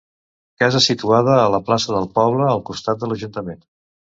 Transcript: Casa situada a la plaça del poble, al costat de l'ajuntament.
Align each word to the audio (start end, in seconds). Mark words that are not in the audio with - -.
Casa 0.61 0.79
situada 0.85 1.35
a 1.41 1.51
la 1.57 1.59
plaça 1.67 1.93
del 1.97 2.09
poble, 2.17 2.49
al 2.55 2.65
costat 2.71 3.05
de 3.05 3.13
l'ajuntament. 3.13 3.63